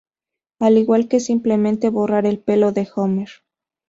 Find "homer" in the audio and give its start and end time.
2.95-3.29